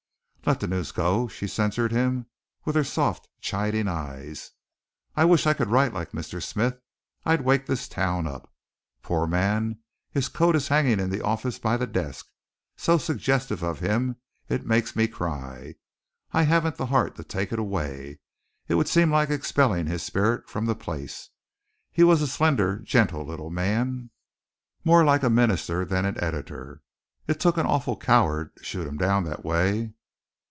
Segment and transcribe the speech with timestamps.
[0.43, 2.25] "Let the news go!" She censured him
[2.65, 4.49] with her softly chiding eyes.
[5.15, 6.41] "I wish I could write like Mr.
[6.41, 6.79] Smith
[7.23, 8.51] I'd wake this town up!
[9.03, 9.79] Poor man,
[10.09, 12.25] his coat is hanging in the office by the desk,
[12.75, 14.15] so suggestive of him
[14.49, 15.75] it makes me cry.
[16.31, 18.19] I haven't had the heart to take it away
[18.67, 21.29] it would seem like expelling his spirit from the place.
[21.91, 24.09] He was a slender, gentle little man,
[24.83, 26.81] more like a minister than an editor.
[27.27, 29.93] It took an awful coward to shoot him down that way."